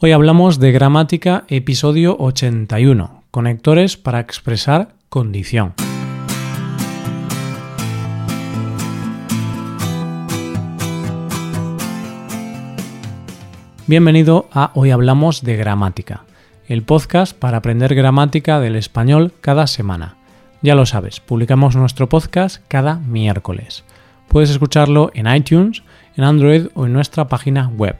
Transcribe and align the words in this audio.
Hoy 0.00 0.12
hablamos 0.12 0.60
de 0.60 0.70
gramática 0.70 1.42
episodio 1.48 2.16
81, 2.20 3.24
conectores 3.32 3.96
para 3.96 4.20
expresar 4.20 4.90
condición. 5.08 5.74
Bienvenido 13.88 14.48
a 14.52 14.70
Hoy 14.74 14.92
Hablamos 14.92 15.42
de 15.42 15.56
Gramática, 15.56 16.22
el 16.68 16.84
podcast 16.84 17.36
para 17.36 17.56
aprender 17.56 17.96
gramática 17.96 18.60
del 18.60 18.76
español 18.76 19.32
cada 19.40 19.66
semana. 19.66 20.16
Ya 20.62 20.76
lo 20.76 20.86
sabes, 20.86 21.18
publicamos 21.18 21.74
nuestro 21.74 22.08
podcast 22.08 22.62
cada 22.68 23.00
miércoles. 23.00 23.82
Puedes 24.28 24.50
escucharlo 24.50 25.10
en 25.14 25.26
iTunes, 25.26 25.82
en 26.16 26.22
Android 26.22 26.68
o 26.74 26.86
en 26.86 26.92
nuestra 26.92 27.26
página 27.26 27.66
web 27.66 27.96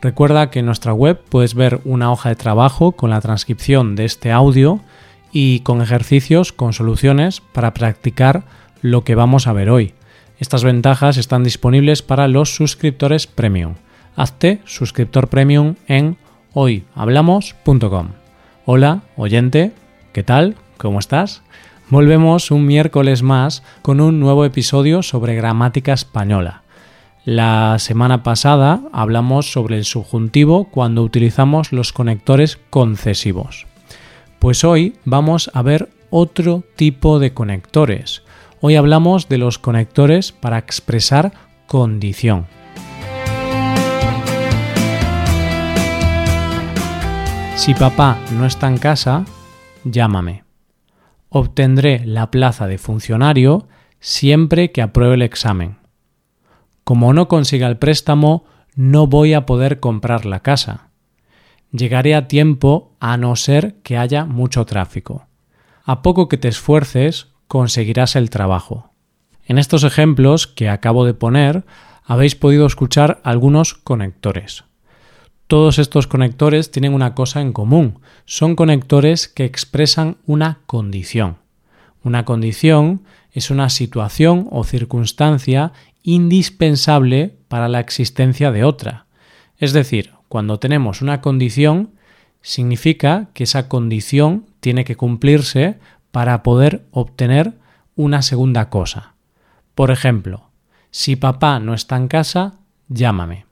Recuerda 0.00 0.50
que 0.50 0.60
en 0.60 0.66
nuestra 0.66 0.92
web 0.92 1.20
puedes 1.28 1.54
ver 1.54 1.80
una 1.84 2.12
hoja 2.12 2.28
de 2.28 2.36
trabajo 2.36 2.92
con 2.92 3.10
la 3.10 3.20
transcripción 3.20 3.96
de 3.96 4.04
este 4.04 4.30
audio 4.30 4.80
y 5.32 5.60
con 5.60 5.82
ejercicios 5.82 6.52
con 6.52 6.72
soluciones 6.72 7.40
para 7.40 7.74
practicar 7.74 8.44
lo 8.82 9.04
que 9.04 9.14
vamos 9.14 9.46
a 9.46 9.52
ver 9.52 9.70
hoy. 9.70 9.94
Estas 10.38 10.64
ventajas 10.64 11.16
están 11.16 11.44
disponibles 11.44 12.02
para 12.02 12.28
los 12.28 12.54
suscriptores 12.54 13.26
premium. 13.26 13.74
Hazte 14.16 14.60
suscriptor 14.64 15.28
premium 15.28 15.76
en 15.88 16.18
hoyhablamos.com. 16.52 18.08
Hola, 18.64 19.02
oyente, 19.16 19.72
¿qué 20.12 20.22
tal? 20.22 20.56
¿Cómo 20.76 20.98
estás? 20.98 21.42
Volvemos 21.88 22.50
un 22.50 22.66
miércoles 22.66 23.22
más 23.22 23.62
con 23.82 24.00
un 24.00 24.20
nuevo 24.20 24.44
episodio 24.44 25.02
sobre 25.02 25.34
gramática 25.36 25.92
española. 25.92 26.62
La 27.26 27.80
semana 27.80 28.22
pasada 28.22 28.82
hablamos 28.92 29.50
sobre 29.50 29.76
el 29.78 29.84
subjuntivo 29.84 30.70
cuando 30.70 31.02
utilizamos 31.02 31.72
los 31.72 31.92
conectores 31.92 32.60
concesivos. 32.70 33.66
Pues 34.38 34.62
hoy 34.62 34.94
vamos 35.04 35.50
a 35.52 35.62
ver 35.62 35.90
otro 36.10 36.62
tipo 36.76 37.18
de 37.18 37.34
conectores. 37.34 38.22
Hoy 38.60 38.76
hablamos 38.76 39.28
de 39.28 39.38
los 39.38 39.58
conectores 39.58 40.30
para 40.30 40.58
expresar 40.58 41.32
condición. 41.66 42.46
Si 47.56 47.74
papá 47.74 48.18
no 48.34 48.46
está 48.46 48.68
en 48.68 48.78
casa, 48.78 49.24
llámame. 49.82 50.44
Obtendré 51.28 52.06
la 52.06 52.30
plaza 52.30 52.68
de 52.68 52.78
funcionario 52.78 53.66
siempre 53.98 54.70
que 54.70 54.80
apruebe 54.80 55.16
el 55.16 55.22
examen. 55.22 55.85
Como 56.86 57.12
no 57.12 57.26
consiga 57.26 57.66
el 57.66 57.78
préstamo, 57.78 58.44
no 58.76 59.08
voy 59.08 59.34
a 59.34 59.44
poder 59.44 59.80
comprar 59.80 60.24
la 60.24 60.38
casa. 60.38 60.90
Llegaré 61.72 62.14
a 62.14 62.28
tiempo 62.28 62.94
a 63.00 63.16
no 63.16 63.34
ser 63.34 63.74
que 63.82 63.96
haya 63.98 64.24
mucho 64.24 64.64
tráfico. 64.66 65.26
A 65.82 66.00
poco 66.00 66.28
que 66.28 66.38
te 66.38 66.46
esfuerces, 66.46 67.26
conseguirás 67.48 68.14
el 68.14 68.30
trabajo. 68.30 68.92
En 69.46 69.58
estos 69.58 69.82
ejemplos 69.82 70.46
que 70.46 70.68
acabo 70.68 71.04
de 71.04 71.14
poner, 71.14 71.64
habéis 72.04 72.36
podido 72.36 72.66
escuchar 72.66 73.20
algunos 73.24 73.74
conectores. 73.74 74.62
Todos 75.48 75.80
estos 75.80 76.06
conectores 76.06 76.70
tienen 76.70 76.94
una 76.94 77.16
cosa 77.16 77.40
en 77.40 77.52
común. 77.52 77.98
Son 78.26 78.54
conectores 78.54 79.26
que 79.26 79.44
expresan 79.44 80.18
una 80.24 80.60
condición. 80.66 81.38
Una 82.04 82.24
condición 82.24 83.02
es 83.32 83.50
una 83.50 83.70
situación 83.70 84.46
o 84.52 84.62
circunstancia 84.62 85.72
indispensable 86.06 87.36
para 87.48 87.68
la 87.68 87.80
existencia 87.80 88.52
de 88.52 88.62
otra. 88.62 89.06
Es 89.58 89.72
decir, 89.72 90.12
cuando 90.28 90.60
tenemos 90.60 91.02
una 91.02 91.20
condición, 91.20 91.90
significa 92.42 93.28
que 93.34 93.42
esa 93.42 93.68
condición 93.68 94.46
tiene 94.60 94.84
que 94.84 94.94
cumplirse 94.94 95.80
para 96.12 96.44
poder 96.44 96.86
obtener 96.92 97.54
una 97.96 98.22
segunda 98.22 98.70
cosa. 98.70 99.14
Por 99.74 99.90
ejemplo, 99.90 100.50
si 100.92 101.16
papá 101.16 101.58
no 101.58 101.74
está 101.74 101.96
en 101.96 102.06
casa, 102.06 102.60
llámame. 102.88 103.46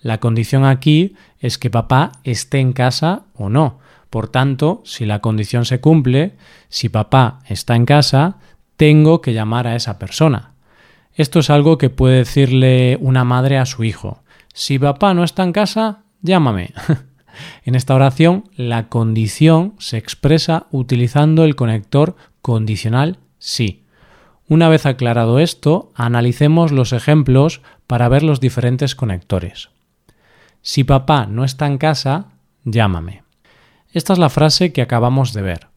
La 0.00 0.18
condición 0.18 0.64
aquí 0.64 1.14
es 1.40 1.58
que 1.58 1.68
papá 1.68 2.12
esté 2.24 2.58
en 2.58 2.72
casa 2.72 3.24
o 3.34 3.50
no. 3.50 3.80
Por 4.08 4.28
tanto, 4.28 4.80
si 4.86 5.04
la 5.04 5.20
condición 5.20 5.66
se 5.66 5.80
cumple, 5.80 6.36
si 6.70 6.88
papá 6.88 7.40
está 7.48 7.76
en 7.76 7.84
casa, 7.84 8.38
tengo 8.78 9.20
que 9.20 9.34
llamar 9.34 9.66
a 9.66 9.76
esa 9.76 9.98
persona. 9.98 10.51
Esto 11.14 11.40
es 11.40 11.50
algo 11.50 11.78
que 11.78 11.90
puede 11.90 12.18
decirle 12.18 12.96
una 13.00 13.24
madre 13.24 13.58
a 13.58 13.66
su 13.66 13.84
hijo. 13.84 14.22
Si 14.54 14.78
papá 14.78 15.14
no 15.14 15.24
está 15.24 15.42
en 15.42 15.52
casa, 15.52 16.04
llámame. 16.22 16.72
en 17.64 17.74
esta 17.74 17.94
oración, 17.94 18.44
la 18.56 18.88
condición 18.88 19.74
se 19.78 19.98
expresa 19.98 20.66
utilizando 20.70 21.44
el 21.44 21.56
conector 21.56 22.16
condicional 22.40 23.18
sí. 23.38 23.84
Una 24.48 24.68
vez 24.68 24.86
aclarado 24.86 25.38
esto, 25.38 25.92
analicemos 25.94 26.72
los 26.72 26.92
ejemplos 26.92 27.62
para 27.86 28.08
ver 28.08 28.22
los 28.22 28.40
diferentes 28.40 28.94
conectores. 28.94 29.70
Si 30.62 30.84
papá 30.84 31.26
no 31.26 31.44
está 31.44 31.66
en 31.66 31.78
casa, 31.78 32.26
llámame. 32.64 33.22
Esta 33.92 34.12
es 34.12 34.18
la 34.18 34.30
frase 34.30 34.72
que 34.72 34.82
acabamos 34.82 35.32
de 35.32 35.42
ver. 35.42 35.68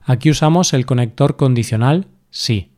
Aquí 0.00 0.30
usamos 0.30 0.72
el 0.72 0.86
conector 0.86 1.36
condicional 1.36 2.06
sí. 2.30 2.69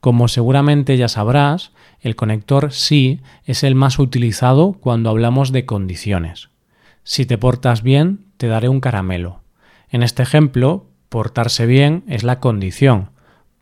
Como 0.00 0.28
seguramente 0.28 0.96
ya 0.96 1.08
sabrás, 1.08 1.72
el 2.00 2.16
conector 2.16 2.72
sí 2.72 3.20
es 3.44 3.62
el 3.62 3.74
más 3.74 3.98
utilizado 3.98 4.72
cuando 4.72 5.10
hablamos 5.10 5.52
de 5.52 5.66
condiciones. 5.66 6.48
Si 7.04 7.26
te 7.26 7.38
portas 7.38 7.82
bien, 7.82 8.24
te 8.38 8.46
daré 8.46 8.68
un 8.68 8.80
caramelo. 8.80 9.40
En 9.90 10.02
este 10.02 10.22
ejemplo, 10.22 10.86
portarse 11.08 11.66
bien 11.66 12.04
es 12.06 12.22
la 12.22 12.40
condición. 12.40 13.10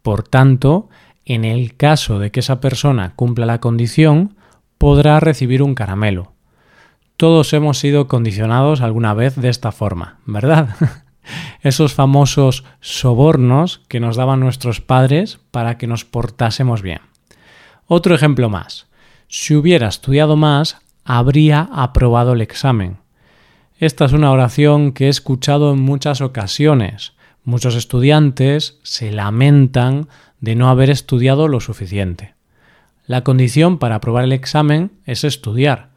Por 0.03 0.23
tanto, 0.23 0.89
en 1.25 1.45
el 1.45 1.77
caso 1.77 2.19
de 2.19 2.31
que 2.31 2.41
esa 2.41 2.61
persona 2.61 3.15
cumpla 3.17 3.47
la 3.47 3.61
condición, 3.61 4.37
podrá 4.79 5.19
recibir 5.19 5.63
un 5.63 5.75
caramelo. 5.75 6.33
Todos 7.17 7.53
hemos 7.53 7.79
sido 7.79 8.07
condicionados 8.07 8.81
alguna 8.81 9.13
vez 9.13 9.35
de 9.35 9.49
esta 9.49 9.73
forma, 9.73 10.21
¿verdad? 10.25 10.69
esos 11.61 11.95
famosos 11.95 12.65
sobornos 12.81 13.81
que 13.89 14.01
nos 14.01 14.17
daban 14.17 14.41
nuestros 14.41 14.81
padres 14.81 15.39
para 15.51 15.79
que 15.79 15.87
nos 15.87 16.05
portásemos 16.05 16.83
bien. 16.83 17.01
Otro 17.87 18.15
ejemplo 18.15 18.49
más. 18.49 18.87
Si 19.29 19.55
hubiera 19.55 19.89
estudiado 19.89 20.37
más, 20.37 20.79
habría 21.05 21.69
aprobado 21.73 22.33
el 22.33 22.41
examen. 22.41 22.99
Esta 23.79 24.05
es 24.05 24.13
una 24.13 24.31
oración 24.31 24.93
que 24.93 25.07
he 25.07 25.09
escuchado 25.09 25.73
en 25.73 25.81
muchas 25.81 26.21
ocasiones. 26.21 27.13
Muchos 27.45 27.77
estudiantes 27.77 28.79
se 28.83 29.13
lamentan 29.13 30.09
de 30.41 30.55
no 30.55 30.69
haber 30.69 30.91
estudiado 30.91 31.49
lo 31.49 31.61
suficiente. 31.61 32.35
La 33.07 33.25
condición 33.25 33.79
para 33.79 33.97
aprobar 33.97 34.25
el 34.25 34.33
examen 34.33 34.93
es 35.07 35.25
estudiar, 35.25 35.91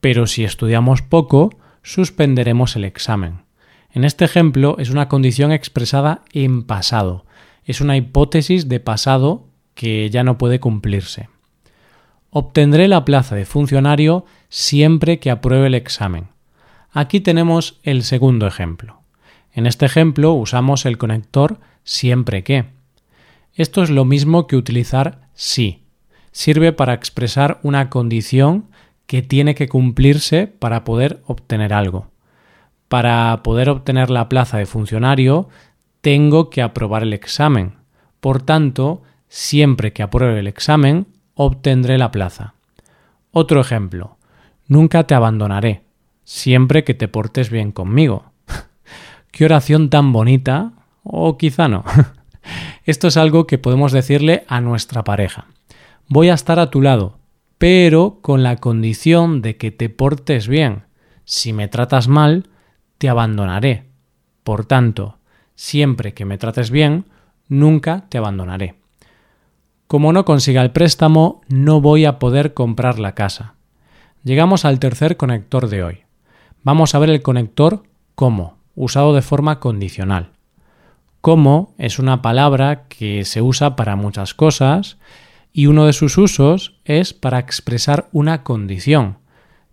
pero 0.00 0.26
si 0.26 0.44
estudiamos 0.44 1.00
poco, 1.00 1.50
suspenderemos 1.82 2.76
el 2.76 2.84
examen. 2.84 3.40
En 3.94 4.04
este 4.04 4.24
ejemplo 4.24 4.76
es 4.78 4.88
una 4.88 5.08
condición 5.08 5.52
expresada 5.52 6.22
en 6.32 6.62
pasado. 6.62 7.26
Es 7.64 7.82
una 7.82 7.96
hipótesis 7.96 8.68
de 8.68 8.80
pasado 8.80 9.48
que 9.74 10.08
ya 10.08 10.24
no 10.24 10.38
puede 10.38 10.60
cumplirse. 10.60 11.28
Obtendré 12.30 12.88
la 12.88 13.04
plaza 13.04 13.36
de 13.36 13.44
funcionario 13.44 14.24
siempre 14.48 15.18
que 15.18 15.30
apruebe 15.30 15.66
el 15.66 15.74
examen. 15.74 16.28
Aquí 16.90 17.20
tenemos 17.20 17.80
el 17.82 18.02
segundo 18.02 18.46
ejemplo. 18.46 19.02
En 19.52 19.66
este 19.66 19.84
ejemplo 19.84 20.32
usamos 20.32 20.86
el 20.86 20.96
conector 20.96 21.60
siempre 21.84 22.42
que. 22.42 22.64
Esto 23.54 23.82
es 23.82 23.90
lo 23.90 24.06
mismo 24.06 24.46
que 24.46 24.56
utilizar 24.56 25.28
si. 25.34 25.82
Sirve 26.30 26.72
para 26.72 26.94
expresar 26.94 27.60
una 27.62 27.90
condición 27.90 28.70
que 29.06 29.20
tiene 29.20 29.54
que 29.54 29.68
cumplirse 29.68 30.46
para 30.46 30.84
poder 30.84 31.22
obtener 31.26 31.74
algo 31.74 32.11
para 32.92 33.42
poder 33.42 33.70
obtener 33.70 34.10
la 34.10 34.28
plaza 34.28 34.58
de 34.58 34.66
funcionario, 34.66 35.48
tengo 36.02 36.50
que 36.50 36.60
aprobar 36.60 37.04
el 37.04 37.14
examen. 37.14 37.76
Por 38.20 38.42
tanto, 38.42 39.00
siempre 39.28 39.94
que 39.94 40.02
apruebe 40.02 40.40
el 40.40 40.46
examen, 40.46 41.06
obtendré 41.32 41.96
la 41.96 42.10
plaza. 42.10 42.52
Otro 43.30 43.62
ejemplo. 43.62 44.18
Nunca 44.68 45.06
te 45.06 45.14
abandonaré, 45.14 45.84
siempre 46.24 46.84
que 46.84 46.92
te 46.92 47.08
portes 47.08 47.48
bien 47.48 47.72
conmigo. 47.72 48.26
Qué 49.30 49.46
oración 49.46 49.88
tan 49.88 50.12
bonita, 50.12 50.72
o 51.02 51.38
quizá 51.38 51.68
no. 51.68 51.84
Esto 52.84 53.08
es 53.08 53.16
algo 53.16 53.46
que 53.46 53.56
podemos 53.56 53.92
decirle 53.92 54.44
a 54.48 54.60
nuestra 54.60 55.02
pareja. 55.02 55.46
Voy 56.08 56.28
a 56.28 56.34
estar 56.34 56.58
a 56.58 56.68
tu 56.68 56.82
lado, 56.82 57.16
pero 57.56 58.18
con 58.20 58.42
la 58.42 58.56
condición 58.56 59.40
de 59.40 59.56
que 59.56 59.70
te 59.70 59.88
portes 59.88 60.46
bien. 60.46 60.82
Si 61.24 61.54
me 61.54 61.68
tratas 61.68 62.06
mal, 62.06 62.50
te 63.02 63.08
abandonaré. 63.08 63.82
Por 64.44 64.64
tanto, 64.64 65.18
siempre 65.56 66.14
que 66.14 66.24
me 66.24 66.38
trates 66.38 66.70
bien, 66.70 67.06
nunca 67.48 68.06
te 68.08 68.16
abandonaré. 68.16 68.76
Como 69.88 70.12
no 70.12 70.24
consiga 70.24 70.62
el 70.62 70.70
préstamo, 70.70 71.40
no 71.48 71.80
voy 71.80 72.04
a 72.04 72.20
poder 72.20 72.54
comprar 72.54 73.00
la 73.00 73.16
casa. 73.16 73.54
Llegamos 74.22 74.64
al 74.64 74.78
tercer 74.78 75.16
conector 75.16 75.68
de 75.68 75.82
hoy. 75.82 75.98
vamos 76.62 76.94
a 76.94 77.00
ver 77.00 77.10
el 77.10 77.22
conector 77.22 77.82
como, 78.14 78.58
usado 78.76 79.16
de 79.16 79.22
forma 79.22 79.58
condicional. 79.58 80.30
Como 81.20 81.74
es 81.78 81.98
una 81.98 82.22
palabra 82.22 82.84
que 82.86 83.24
se 83.24 83.42
usa 83.42 83.74
para 83.74 83.96
muchas 83.96 84.32
cosas 84.32 84.96
y 85.52 85.66
uno 85.66 85.86
de 85.86 85.92
sus 85.92 86.18
usos 86.18 86.78
es 86.84 87.14
para 87.14 87.40
expresar 87.40 88.08
una 88.12 88.44
condición. 88.44 89.18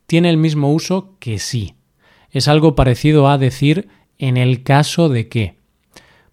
Tiene 0.08 0.32
el 0.32 0.38
mismo 0.38 0.74
uso 0.74 1.14
que 1.20 1.38
sí. 1.38 1.76
Es 2.32 2.48
algo 2.48 2.76
parecido 2.76 3.28
a 3.28 3.38
decir 3.38 3.90
en 4.18 4.38
el 4.38 4.64
caso 4.64 5.10
de 5.10 5.28
que. 5.28 5.58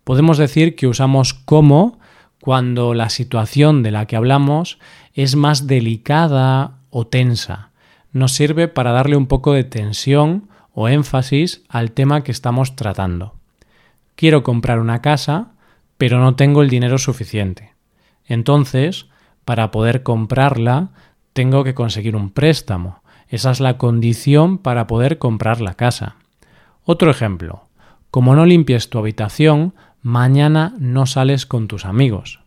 Podemos 0.05 0.39
decir 0.39 0.77
que 0.77 0.87
usamos 0.87 1.35
como 1.35 1.99
cuando 2.41 2.95
la 2.95 3.09
situación 3.09 3.83
de 3.83 3.91
la 3.91 4.07
que 4.07 4.17
hablamos 4.17 4.79
es 5.15 5.35
más 5.35 5.67
delicada 5.67 6.79
o 6.91 7.07
tensa. 7.07 7.71
Nos 8.13 8.33
sirve 8.33 8.69
para 8.69 8.93
darle 8.93 9.17
un 9.17 9.27
poco 9.27 9.53
de 9.53 9.65
tensión 9.65 10.49
o 10.73 10.89
énfasis 10.89 11.65
al 11.69 11.93
tema 11.93 12.23
que 12.23 12.33
estamos 12.33 12.77
tratando. 12.77 13.35
Quiero 14.15 14.43
comprar 14.43 14.79
una 14.79 15.03
casa, 15.03 15.53
pero 15.99 16.21
no 16.21 16.37
tengo 16.37 16.63
el 16.63 16.71
dinero 16.71 16.99
suficiente. 16.99 17.75
Entonces, 18.27 19.07
para 19.45 19.71
poder 19.71 20.03
comprarla, 20.03 20.91
tengo 21.33 21.65
que 21.65 21.75
conseguir 21.75 22.17
un 22.17 22.31
préstamo. 22.31 23.03
Esa 23.29 23.51
es 23.51 23.61
la 23.61 23.79
condición 23.79 24.59
para 24.59 24.87
poder 24.87 25.19
comprar 25.19 25.61
la 25.61 25.75
casa. 25.75 26.17
Otro 26.85 27.11
ejemplo. 27.11 27.67
Como 28.11 28.35
no 28.35 28.47
limpies 28.47 28.89
tu 28.89 28.99
habitación, 28.99 29.75
mañana 30.03 30.75
no 30.79 31.07
sales 31.07 31.45
con 31.47 31.69
tus 31.69 31.85
amigos. 31.85 32.41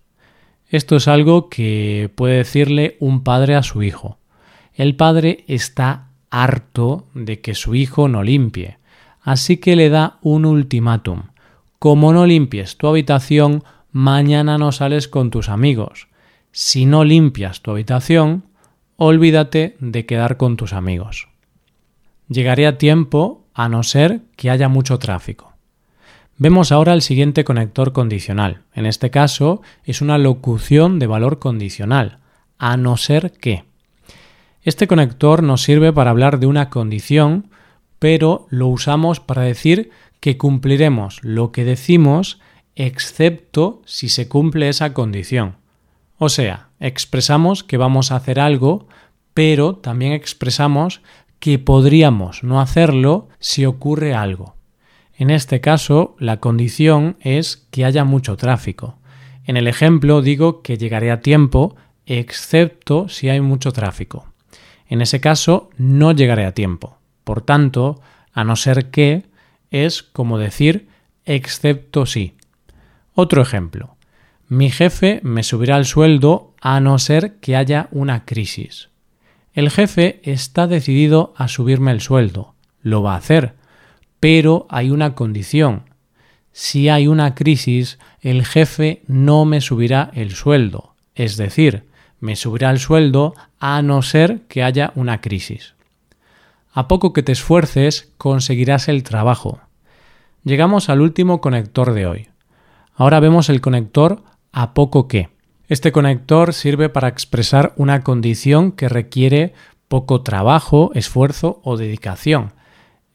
Esto 0.67 0.95
es 0.95 1.07
algo 1.07 1.49
que 1.49 2.11
puede 2.15 2.37
decirle 2.37 2.95
un 2.99 3.23
padre 3.23 3.55
a 3.55 3.63
su 3.63 3.83
hijo. 3.83 4.17
El 4.73 4.95
padre 4.95 5.43
está 5.47 6.09
harto 6.29 7.07
de 7.13 7.41
que 7.41 7.55
su 7.55 7.75
hijo 7.75 8.07
no 8.07 8.23
limpie, 8.23 8.77
así 9.21 9.57
que 9.57 9.75
le 9.75 9.89
da 9.89 10.19
un 10.21 10.45
ultimátum. 10.45 11.23
Como 11.79 12.13
no 12.13 12.25
limpies 12.25 12.77
tu 12.77 12.87
habitación, 12.87 13.63
mañana 13.91 14.57
no 14.57 14.71
sales 14.71 15.07
con 15.07 15.31
tus 15.31 15.49
amigos. 15.49 16.07
Si 16.51 16.85
no 16.85 17.03
limpias 17.03 17.61
tu 17.61 17.71
habitación, 17.71 18.43
olvídate 18.99 19.77
de 19.79 20.05
quedar 20.05 20.35
con 20.35 20.57
tus 20.57 20.73
amigos. 20.73 21.29
Llegaré 22.27 22.67
a 22.67 22.77
tiempo 22.77 23.45
a 23.53 23.69
no 23.69 23.83
ser 23.83 24.21
que 24.35 24.49
haya 24.49 24.67
mucho 24.67 24.99
tráfico. 24.99 25.53
Vemos 26.37 26.73
ahora 26.73 26.93
el 26.93 27.01
siguiente 27.01 27.45
conector 27.45 27.93
condicional. 27.93 28.61
En 28.73 28.85
este 28.85 29.09
caso 29.09 29.61
es 29.85 30.01
una 30.01 30.17
locución 30.17 30.99
de 30.99 31.07
valor 31.07 31.39
condicional, 31.39 32.19
a 32.57 32.75
no 32.75 32.97
ser 32.97 33.31
que. 33.31 33.63
Este 34.63 34.85
conector 34.85 35.43
nos 35.43 35.63
sirve 35.63 35.93
para 35.93 36.11
hablar 36.11 36.39
de 36.39 36.47
una 36.47 36.69
condición, 36.69 37.47
pero 37.99 38.47
lo 38.49 38.67
usamos 38.67 39.21
para 39.21 39.43
decir 39.43 39.91
que 40.19 40.37
cumpliremos 40.37 41.23
lo 41.23 41.53
que 41.53 41.63
decimos 41.63 42.41
excepto 42.75 43.81
si 43.85 44.09
se 44.09 44.27
cumple 44.27 44.67
esa 44.67 44.93
condición. 44.93 45.55
O 46.19 46.27
sea, 46.27 46.67
expresamos 46.81 47.63
que 47.63 47.77
vamos 47.77 48.11
a 48.11 48.17
hacer 48.17 48.41
algo, 48.41 48.87
pero 49.33 49.77
también 49.77 50.11
expresamos 50.11 51.01
que 51.39 51.57
podríamos 51.59 52.43
no 52.43 52.59
hacerlo 52.59 53.29
si 53.39 53.65
ocurre 53.65 54.13
algo. 54.13 54.55
En 55.15 55.29
este 55.29 55.61
caso, 55.61 56.17
la 56.19 56.41
condición 56.41 57.15
es 57.21 57.65
que 57.71 57.85
haya 57.85 58.03
mucho 58.03 58.35
tráfico. 58.35 58.99
En 59.45 59.55
el 59.55 59.65
ejemplo 59.67 60.21
digo 60.21 60.61
que 60.61 60.77
llegaré 60.77 61.09
a 61.09 61.21
tiempo, 61.21 61.77
excepto 62.05 63.07
si 63.07 63.29
hay 63.29 63.39
mucho 63.39 63.71
tráfico. 63.71 64.27
En 64.87 65.01
ese 65.01 65.21
caso, 65.21 65.69
no 65.77 66.11
llegaré 66.11 66.45
a 66.45 66.53
tiempo. 66.53 66.97
Por 67.23 67.41
tanto, 67.41 68.01
a 68.33 68.43
no 68.43 68.57
ser 68.57 68.91
que 68.91 69.23
es 69.71 70.03
como 70.03 70.37
decir 70.37 70.89
excepto 71.25 72.05
si. 72.05 72.35
Otro 73.13 73.41
ejemplo. 73.41 73.95
Mi 74.51 74.71
jefe 74.71 75.19
me 75.21 75.43
subirá 75.43 75.77
el 75.77 75.85
sueldo 75.85 76.55
a 76.59 76.79
no 76.79 76.97
ser 76.97 77.35
que 77.35 77.55
haya 77.55 77.87
una 77.91 78.25
crisis. 78.25 78.89
El 79.53 79.69
jefe 79.69 80.21
está 80.23 80.65
decidido 80.65 81.35
a 81.37 81.47
subirme 81.47 81.91
el 81.91 82.01
sueldo. 82.01 82.55
Lo 82.81 83.03
va 83.03 83.13
a 83.13 83.17
hacer. 83.17 83.53
Pero 84.19 84.65
hay 84.71 84.89
una 84.89 85.13
condición. 85.13 85.83
Si 86.51 86.89
hay 86.89 87.05
una 87.05 87.35
crisis, 87.35 87.99
el 88.21 88.43
jefe 88.43 89.03
no 89.05 89.45
me 89.45 89.61
subirá 89.61 90.09
el 90.15 90.31
sueldo. 90.31 90.95
Es 91.13 91.37
decir, 91.37 91.85
me 92.19 92.35
subirá 92.35 92.71
el 92.71 92.79
sueldo 92.79 93.35
a 93.59 93.83
no 93.83 94.01
ser 94.01 94.41
que 94.47 94.63
haya 94.63 94.93
una 94.95 95.21
crisis. 95.21 95.75
A 96.73 96.87
poco 96.87 97.13
que 97.13 97.21
te 97.21 97.33
esfuerces, 97.33 98.11
conseguirás 98.17 98.87
el 98.87 99.03
trabajo. 99.03 99.61
Llegamos 100.43 100.89
al 100.89 101.01
último 101.01 101.39
conector 101.39 101.93
de 101.93 102.07
hoy. 102.07 102.29
Ahora 102.95 103.19
vemos 103.19 103.49
el 103.49 103.61
conector 103.61 104.23
a 104.51 104.73
poco 104.73 105.07
que. 105.07 105.29
Este 105.67 105.91
conector 105.91 106.53
sirve 106.53 106.89
para 106.89 107.07
expresar 107.07 107.73
una 107.75 108.01
condición 108.01 108.71
que 108.71 108.89
requiere 108.89 109.53
poco 109.87 110.21
trabajo, 110.21 110.91
esfuerzo 110.95 111.61
o 111.63 111.77
dedicación. 111.77 112.53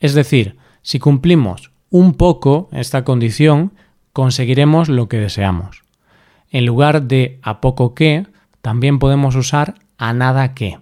Es 0.00 0.14
decir, 0.14 0.56
si 0.82 0.98
cumplimos 0.98 1.72
un 1.90 2.14
poco 2.14 2.68
esta 2.72 3.04
condición, 3.04 3.72
conseguiremos 4.12 4.88
lo 4.88 5.08
que 5.08 5.18
deseamos. 5.18 5.82
En 6.50 6.66
lugar 6.66 7.02
de 7.02 7.40
a 7.42 7.60
poco 7.60 7.94
que, 7.94 8.26
también 8.60 8.98
podemos 8.98 9.34
usar 9.34 9.74
a 9.98 10.12
nada 10.12 10.54
que. 10.54 10.78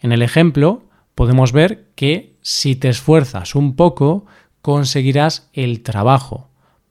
En 0.00 0.12
el 0.12 0.22
ejemplo 0.22 0.84
podemos 1.14 1.52
ver 1.52 1.88
que 1.94 2.36
si 2.42 2.76
te 2.76 2.88
esfuerzas 2.88 3.54
un 3.54 3.74
poco, 3.76 4.26
conseguirás 4.62 5.48
el 5.52 5.82
trabajo. 5.82 6.48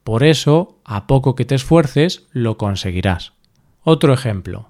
Por 0.08 0.24
eso, 0.24 0.80
a 0.86 1.06
poco 1.06 1.36
que 1.36 1.44
te 1.44 1.56
esfuerces, 1.56 2.28
lo 2.32 2.58
conseguirás. 2.58 3.34
Otro 3.84 4.14
ejemplo. 4.14 4.70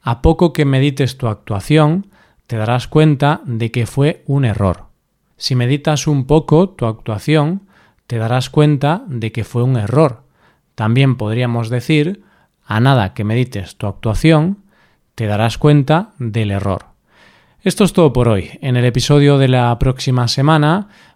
A 0.00 0.22
poco 0.22 0.54
que 0.54 0.64
medites 0.64 1.18
tu 1.18 1.28
actuación, 1.28 2.06
te 2.46 2.56
darás 2.56 2.88
cuenta 2.88 3.42
de 3.44 3.70
que 3.70 3.84
fue 3.84 4.22
un 4.24 4.46
error. 4.46 4.84
Si 5.36 5.54
meditas 5.54 6.06
un 6.06 6.26
poco 6.26 6.70
tu 6.70 6.86
actuación, 6.86 7.68
te 8.06 8.16
darás 8.16 8.48
cuenta 8.48 9.02
de 9.08 9.30
que 9.30 9.44
fue 9.44 9.62
un 9.62 9.76
error. 9.76 10.22
También 10.74 11.16
podríamos 11.16 11.68
decir, 11.68 12.22
a 12.64 12.80
nada 12.80 13.12
que 13.12 13.24
medites 13.24 13.76
tu 13.76 13.88
actuación, 13.88 14.60
te 15.14 15.26
darás 15.26 15.58
cuenta 15.58 16.12
del 16.18 16.50
error. 16.50 16.86
Esto 17.60 17.84
es 17.84 17.92
todo 17.92 18.14
por 18.14 18.28
hoy. 18.28 18.58
En 18.62 18.78
el 18.78 18.86
episodio 18.86 19.36
de 19.36 19.48
la 19.48 19.78
próxima 19.78 20.28
semana 20.28 20.88